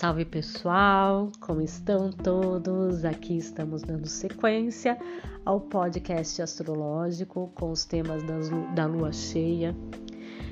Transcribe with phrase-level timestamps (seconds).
[0.00, 3.04] salve pessoal, como estão todos?
[3.04, 4.96] Aqui estamos dando sequência
[5.44, 9.76] ao podcast astrológico com os temas das, da lua cheia,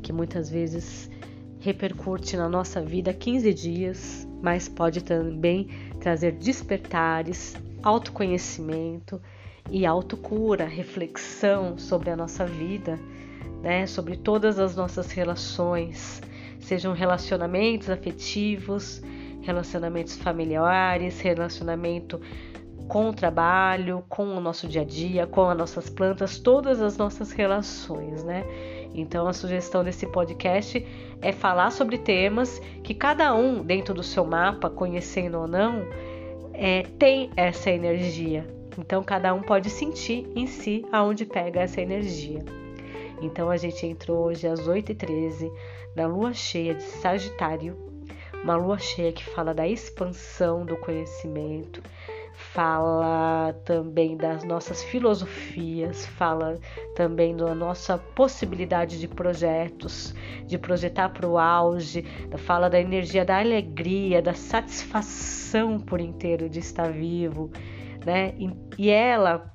[0.00, 1.10] que muitas vezes
[1.58, 5.66] repercute na nossa vida 15 dias, mas pode também
[5.98, 9.20] trazer despertares, autoconhecimento
[9.68, 12.96] e autocura, reflexão sobre a nossa vida,
[13.60, 13.88] né?
[13.88, 16.22] sobre todas as nossas relações
[16.60, 19.02] sejam relacionamentos afetivos,
[19.42, 22.20] relacionamentos familiares, relacionamento
[22.88, 26.96] com o trabalho, com o nosso dia a dia, com as nossas plantas, todas as
[26.96, 28.44] nossas relações, né?
[28.94, 30.86] Então a sugestão desse podcast
[31.20, 35.86] é falar sobre temas que cada um dentro do seu mapa, conhecendo ou não,
[36.52, 38.46] é, tem essa energia.
[38.78, 42.44] Então cada um pode sentir em si aonde pega essa energia.
[43.22, 45.50] Então a gente entrou hoje às 8h13
[45.96, 47.91] na lua cheia de Sagitário,
[48.42, 51.82] uma lua cheia que fala da expansão do conhecimento,
[52.34, 56.58] fala também das nossas filosofias, fala
[56.96, 60.14] também da nossa possibilidade de projetos,
[60.46, 62.04] de projetar para o auge,
[62.38, 67.50] fala da energia da alegria, da satisfação por inteiro de estar vivo,
[68.04, 68.34] né?
[68.76, 69.54] E ela,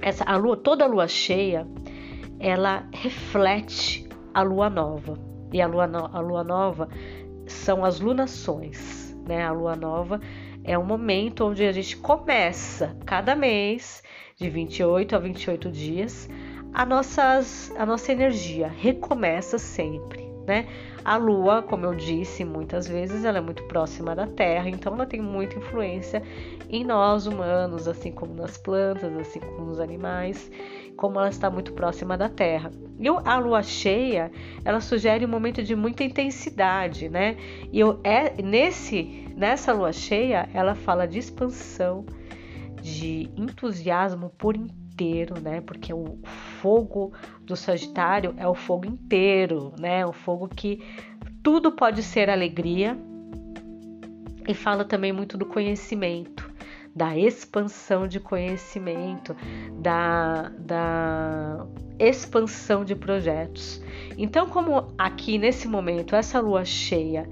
[0.00, 1.66] essa a lua, toda a lua cheia,
[2.40, 5.14] ela reflete a lua nova.
[5.50, 6.88] E a lua, no, a lua nova
[7.48, 9.44] são as lunações, né?
[9.44, 10.20] A lua nova
[10.64, 14.02] é o momento onde a gente começa cada mês,
[14.36, 16.28] de 28 a 28 dias,
[16.72, 20.66] a, nossas, a nossa energia recomeça sempre, né?
[21.04, 25.06] A Lua, como eu disse muitas vezes, ela é muito próxima da Terra, então ela
[25.06, 26.22] tem muita influência
[26.68, 30.50] em nós humanos, assim como nas plantas, assim como nos animais
[30.98, 32.72] como ela está muito próxima da Terra.
[32.98, 34.32] E a lua cheia,
[34.64, 37.36] ela sugere um momento de muita intensidade, né?
[37.72, 42.04] E eu, é, nesse, nessa lua cheia, ela fala de expansão,
[42.82, 45.60] de entusiasmo por inteiro, né?
[45.60, 46.18] Porque o
[46.60, 47.12] fogo
[47.42, 50.04] do Sagitário é o fogo inteiro, né?
[50.04, 50.82] O fogo que
[51.44, 52.98] tudo pode ser alegria.
[54.48, 56.47] E fala também muito do conhecimento
[56.94, 59.36] da expansão de conhecimento,
[59.80, 61.66] da, da
[61.98, 63.82] expansão de projetos.
[64.16, 67.28] Então, como aqui nesse momento essa lua cheia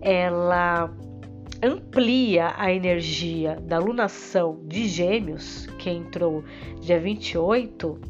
[0.00, 0.90] ela
[1.62, 6.44] amplia a energia da lunação de Gêmeos, que entrou
[6.80, 8.00] dia 28,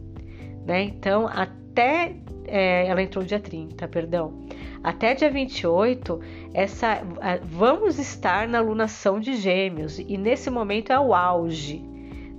[0.66, 0.82] né?
[0.82, 2.16] Então, até
[2.48, 4.46] é, ela entrou dia 30, perdão.
[4.82, 6.20] Até dia 28,
[6.54, 7.02] essa,
[7.42, 11.84] vamos estar na lunação de Gêmeos e nesse momento é o auge,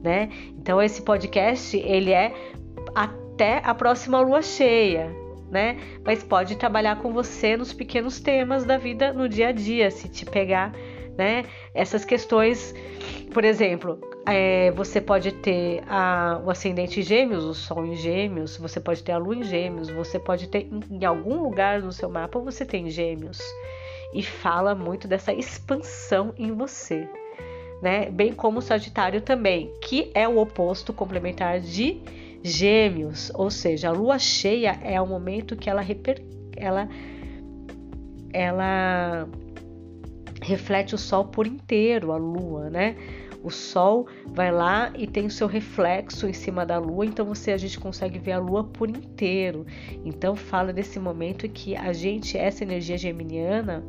[0.02, 0.30] né?
[0.58, 2.34] Então esse podcast ele é
[2.96, 5.14] até a próxima lua cheia,
[5.52, 5.78] né?
[6.06, 10.08] Mas pode trabalhar com você nos pequenos temas da vida no dia a dia, se
[10.08, 10.74] te pegar,
[11.18, 11.44] né?
[11.74, 12.74] Essas questões,
[13.32, 18.58] por exemplo, é, você pode ter a, o ascendente em gêmeos, o sol em gêmeos,
[18.58, 21.92] você pode ter a lua em gêmeos, você pode ter em, em algum lugar no
[21.92, 23.40] seu mapa você tem gêmeos.
[24.14, 27.08] E fala muito dessa expansão em você.
[27.82, 28.10] Né?
[28.10, 32.02] Bem como o Sagitário também, que é o oposto complementar de
[32.44, 36.24] Gêmeos, ou seja, a lua cheia é o momento que ela reper...
[36.56, 36.88] ela
[38.32, 39.28] ela
[40.42, 42.96] reflete o sol por inteiro, a lua, né?
[43.44, 47.52] O Sol vai lá e tem o seu reflexo em cima da Lua, então você
[47.52, 49.66] a gente consegue ver a Lua por inteiro.
[50.04, 53.84] Então fala desse momento que a gente, essa energia geminiana,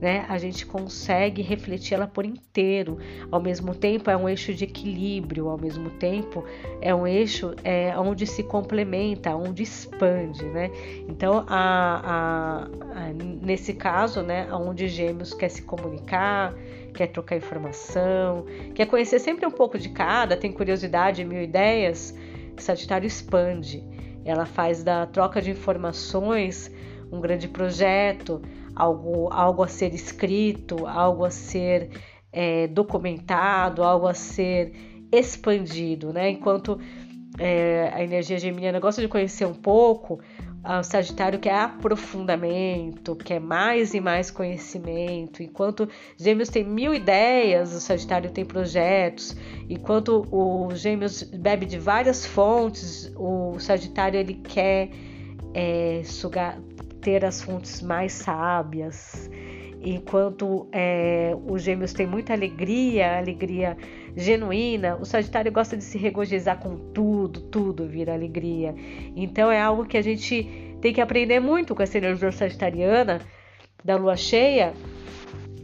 [0.00, 2.98] né, a gente consegue refletir ela por inteiro.
[3.30, 6.44] Ao mesmo tempo, é um eixo de equilíbrio, ao mesmo tempo,
[6.80, 10.44] é um eixo é, onde se complementa, onde expande.
[10.44, 10.70] Né?
[11.06, 16.54] Então, a, a, a, nesse caso, né, onde Gêmeos quer se comunicar,
[16.90, 22.14] quer trocar informação, quer conhecer sempre um pouco de cada, tem curiosidade, mil ideias,
[22.58, 23.82] Sagitário expande.
[24.24, 26.70] Ela faz da troca de informações
[27.10, 28.40] um grande projeto,
[28.74, 31.90] algo, algo a ser escrito, algo a ser
[32.32, 34.72] é, documentado, algo a ser
[35.10, 36.30] expandido, né?
[36.30, 36.78] Enquanto
[37.38, 40.20] é, a energia geminiana gosta de conhecer um pouco,
[40.62, 45.42] o Sagitário quer aprofundamento, quer mais e mais conhecimento.
[45.42, 49.34] Enquanto Gêmeos tem mil ideias, o Sagitário tem projetos.
[49.68, 54.90] Enquanto o Gêmeos bebe de várias fontes, o Sagitário ele quer
[55.54, 56.58] é, sugar,
[57.00, 59.30] ter as fontes mais sábias.
[59.82, 63.78] Enquanto é, os gêmeos têm muita alegria, alegria
[64.16, 68.74] genuína, o Sagitário gosta de se regozijar com tudo, tudo vira alegria.
[69.16, 73.20] Então é algo que a gente tem que aprender muito com essa energia sagitariana
[73.84, 74.72] da lua cheia,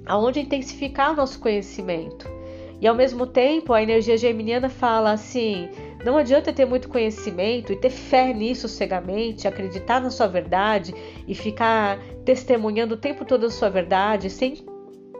[0.05, 2.37] aonde intensificar o nosso conhecimento.
[2.81, 5.69] E ao mesmo tempo, a energia geminiana fala assim:
[6.05, 10.95] não adianta ter muito conhecimento e ter fé nisso cegamente, acreditar na sua verdade
[11.27, 14.65] e ficar testemunhando o tempo todo a sua verdade sem,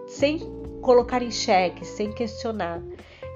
[0.07, 0.39] sem
[0.83, 2.83] colocar em xeque, sem questionar.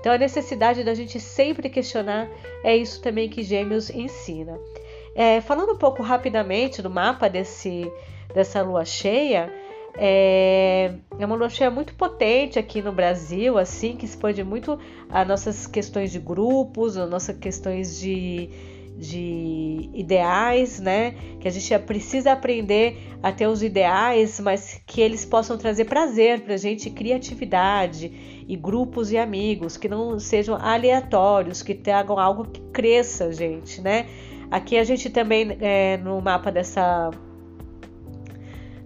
[0.01, 2.29] Então, a necessidade da gente sempre questionar
[2.65, 4.59] é isso também que Gêmeos ensina.
[5.15, 7.91] É, falando um pouco rapidamente do mapa desse,
[8.35, 9.53] dessa lua cheia,
[9.97, 14.79] é, é uma lua cheia muito potente aqui no Brasil, assim, que expande muito
[15.11, 18.49] as nossas questões de grupos, as nossas questões de,
[19.01, 21.15] de ideais, né?
[21.41, 26.41] Que a gente precisa aprender a ter os ideais, mas que eles possam trazer prazer
[26.43, 32.61] pra gente, criatividade e grupos e amigos, que não sejam aleatórios, que tragam algo que
[32.73, 34.07] cresça, gente, né?
[34.51, 37.11] Aqui a gente também, é, no mapa dessa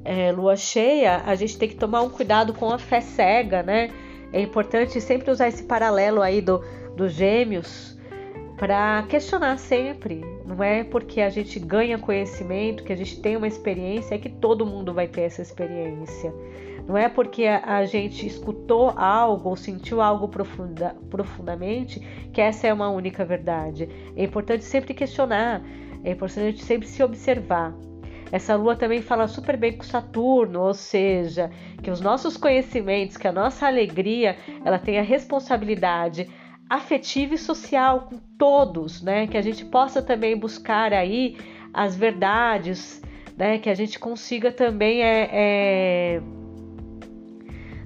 [0.05, 3.91] é, lua cheia, a gente tem que tomar um cuidado com a fé cega, né?
[4.33, 6.63] É importante sempre usar esse paralelo aí do,
[6.97, 7.94] dos gêmeos
[8.57, 10.25] para questionar sempre.
[10.45, 14.29] Não é porque a gente ganha conhecimento, que a gente tem uma experiência, é que
[14.29, 16.33] todo mundo vai ter essa experiência.
[16.87, 21.99] Não é porque a gente escutou algo ou sentiu algo profunda, profundamente
[22.33, 23.89] que essa é uma única verdade.
[24.15, 25.63] É importante sempre questionar,
[26.05, 27.75] é importante sempre se observar.
[28.31, 31.51] Essa lua também fala super bem com Saturno, ou seja,
[31.83, 36.29] que os nossos conhecimentos, que a nossa alegria, ela tem a responsabilidade
[36.69, 39.27] afetiva e social com todos, né?
[39.27, 41.37] Que a gente possa também buscar aí
[41.73, 43.03] as verdades,
[43.37, 43.59] né?
[43.59, 46.23] Que a gente consiga também é, é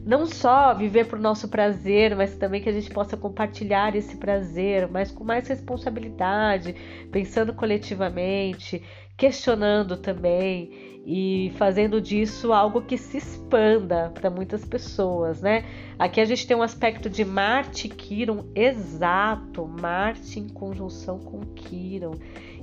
[0.09, 4.17] não só viver para o nosso prazer, mas também que a gente possa compartilhar esse
[4.17, 6.75] prazer, mas com mais responsabilidade,
[7.13, 8.83] pensando coletivamente,
[9.19, 15.67] questionando também e fazendo disso algo que se expanda para muitas pessoas, né?
[15.99, 22.15] Aqui a gente tem um aspecto de Marte Quiron exato, Marte em conjunção com Quiron.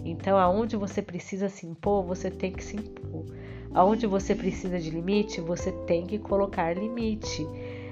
[0.04, 3.24] Então, aonde você precisa se impor, você tem que se impor.
[3.76, 7.46] Aonde você precisa de limite, você tem que colocar limite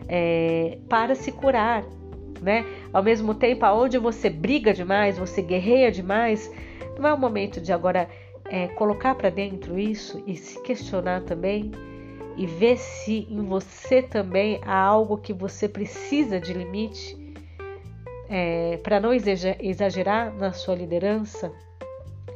[0.07, 1.83] é, para se curar,
[2.41, 2.65] né?
[2.93, 6.49] Ao mesmo tempo, aonde você briga demais, você guerreia demais,
[6.97, 8.07] não é o momento de agora
[8.45, 11.71] é, colocar para dentro isso e se questionar também
[12.37, 17.17] e ver se em você também há algo que você precisa de limite
[18.29, 21.51] é, para não exagerar na sua liderança.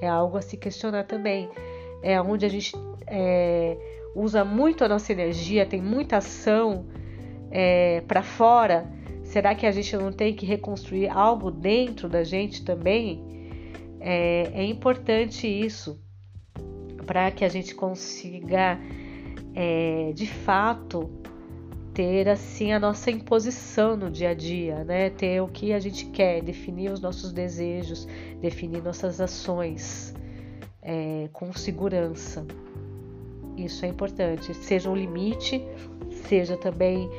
[0.01, 1.49] É algo a se questionar também.
[2.01, 2.73] É onde a gente
[3.07, 3.77] é,
[4.15, 6.85] usa muito a nossa energia, tem muita ação
[7.51, 8.89] é, para fora,
[9.23, 13.23] será que a gente não tem que reconstruir algo dentro da gente também?
[13.99, 16.01] É, é importante isso
[17.05, 18.79] para que a gente consiga
[19.55, 21.09] é, de fato
[21.93, 25.09] ter assim a nossa imposição no dia a dia, né?
[25.09, 28.07] Ter o que a gente quer, definir os nossos desejos,
[28.39, 30.13] definir nossas ações
[30.87, 32.45] é, com segurança.
[33.57, 34.53] Isso é importante.
[34.53, 35.61] Seja um limite,
[36.29, 37.09] seja também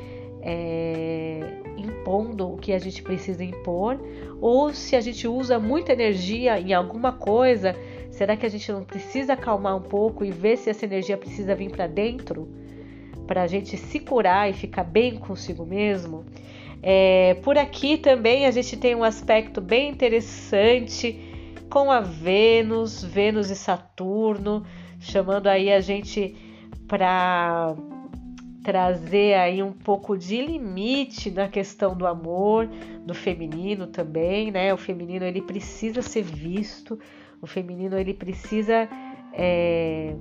[0.41, 1.39] é,
[1.77, 3.99] impondo o que a gente precisa impor,
[4.41, 7.75] ou se a gente usa muita energia em alguma coisa,
[8.09, 11.53] será que a gente não precisa acalmar um pouco e ver se essa energia precisa
[11.53, 12.47] vir para dentro?
[13.27, 16.25] Para a gente se curar e ficar bem consigo mesmo?
[16.81, 21.28] É, por aqui também a gente tem um aspecto bem interessante
[21.69, 24.65] com a Vênus, Vênus e Saturno
[24.99, 26.35] chamando aí a gente
[26.87, 27.75] para
[28.63, 32.67] trazer aí um pouco de limite na questão do amor,
[33.05, 34.73] do feminino também, né?
[34.73, 36.99] O feminino ele precisa ser visto,
[37.41, 38.89] o feminino ele precisa
[39.33, 40.15] é,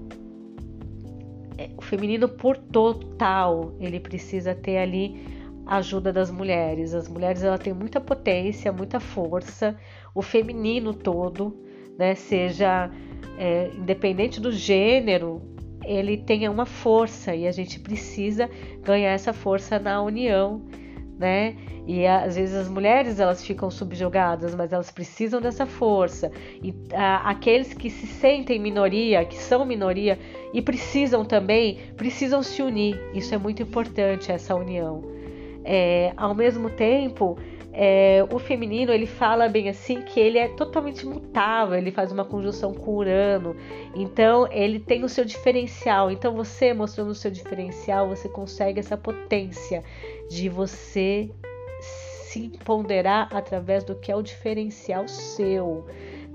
[1.57, 5.38] é o feminino por total ele precisa ter ali
[5.69, 6.95] a ajuda das mulheres.
[6.95, 9.77] As mulheres ela tem muita potência, muita força,
[10.15, 11.55] o feminino todo,
[11.99, 12.15] né?
[12.15, 12.91] Seja
[13.39, 15.43] é, independente do gênero,
[15.85, 18.49] ele tenha uma força e a gente precisa
[18.83, 20.63] ganhar essa força na união,
[21.19, 21.55] né?
[21.87, 26.31] E às vezes as mulheres elas ficam subjugadas, mas elas precisam dessa força.
[26.63, 30.19] E a, aqueles que se sentem minoria, que são minoria
[30.53, 32.99] e precisam também, precisam se unir.
[33.15, 35.18] Isso é muito importante essa união.
[35.71, 37.37] É, ao mesmo tempo,
[37.75, 42.25] é, o feminino ele fala bem assim que ele é totalmente mutável, ele faz uma
[42.25, 43.55] conjunção com Urano,
[43.95, 46.11] então ele tem o seu diferencial.
[46.11, 49.85] Então você mostrando o seu diferencial, você consegue essa potência
[50.31, 51.31] de você
[51.81, 55.85] se ponderar através do que é o diferencial seu,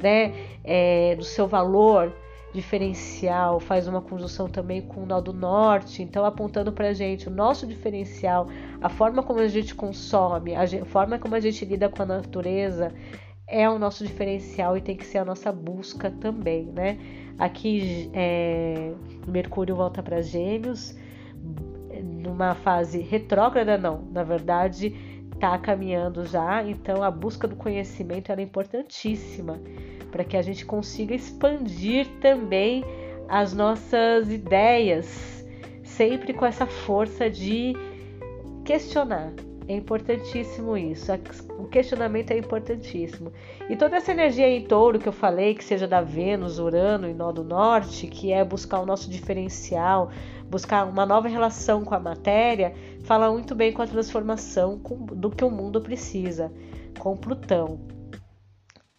[0.02, 0.32] né?
[0.64, 2.14] É, do seu valor.
[2.54, 7.32] diferencial faz uma conjunção também com o nó do norte, então apontando para gente o
[7.32, 8.48] nosso diferencial,
[8.84, 12.94] a forma como a gente consome, a forma como a gente lida com a natureza
[13.48, 16.98] é o nosso diferencial e tem que ser a nossa busca também, né?
[17.40, 18.92] Aqui é,
[19.26, 20.98] Mercúrio volta para Gêmeos
[22.04, 24.94] numa fase retrógrada, não, na verdade
[25.34, 29.62] está caminhando já, então a busca do conhecimento é importantíssima
[30.12, 32.84] para que a gente consiga expandir também
[33.30, 35.46] as nossas ideias,
[35.84, 37.74] sempre com essa força de
[38.64, 39.34] questionar.
[39.68, 41.12] É importantíssimo isso.
[41.58, 43.32] O questionamento é importantíssimo.
[43.70, 47.14] E toda essa energia em touro que eu falei, que seja da Vênus, Urano e
[47.14, 50.12] Nó do Norte, que é buscar o nosso diferencial,
[50.50, 52.74] buscar uma nova relação com a matéria,
[53.06, 54.82] fala muito bem com a transformação
[55.16, 56.52] do que o mundo precisa,
[57.00, 57.80] com Plutão.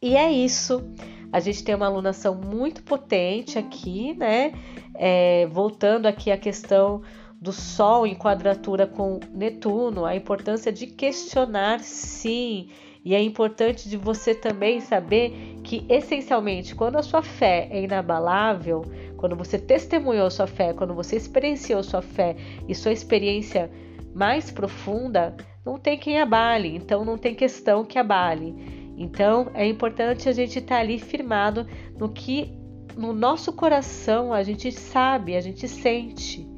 [0.00, 0.82] E é isso.
[1.30, 4.52] A gente tem uma alunação muito potente aqui, né?
[4.94, 7.02] É, voltando aqui à questão
[7.44, 12.70] do Sol em quadratura com Netuno, a importância de questionar sim.
[13.04, 18.82] E é importante de você também saber que, essencialmente, quando a sua fé é inabalável,
[19.18, 22.34] quando você testemunhou sua fé, quando você experienciou sua fé
[22.66, 23.70] e sua experiência
[24.14, 25.36] mais profunda,
[25.66, 28.54] não tem quem abale, então não tem questão que abale.
[28.96, 31.66] Então é importante a gente estar tá ali firmado
[31.98, 32.56] no que
[32.96, 36.53] no nosso coração a gente sabe, a gente sente.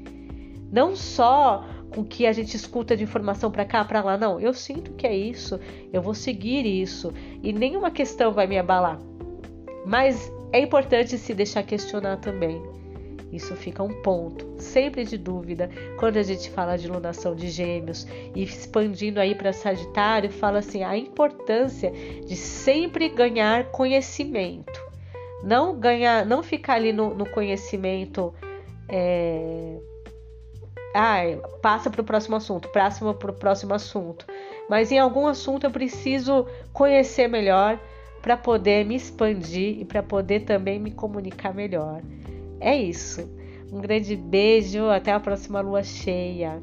[0.71, 4.41] Não só com que a gente escuta de informação para cá, para lá, não.
[4.41, 5.59] Eu sinto que é isso,
[5.93, 8.99] eu vou seguir isso e nenhuma questão vai me abalar.
[9.85, 12.61] Mas é importante se deixar questionar também.
[13.33, 15.69] Isso fica um ponto, sempre de dúvida,
[15.99, 20.83] quando a gente fala de lunação de gêmeos e expandindo aí para Sagitário, fala assim:
[20.83, 24.81] a importância de sempre ganhar conhecimento.
[25.43, 28.33] Não ganhar, não ficar ali no, no conhecimento.
[28.89, 29.79] É...
[30.99, 31.21] Ah,
[31.61, 34.25] passa para o próximo assunto, próximo para o próximo assunto.
[34.67, 37.79] Mas em algum assunto eu preciso conhecer melhor
[38.23, 42.01] para poder me expandir e para poder também me comunicar melhor.
[42.59, 43.29] É isso.
[43.71, 46.63] Um grande beijo, até a próxima lua cheia.